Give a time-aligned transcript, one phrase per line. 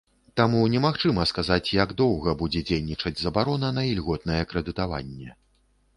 [0.39, 5.29] Таму немагчыма сказаць, як доўга будзе дзейнічаць забарона на ільготнае крэдытаванне.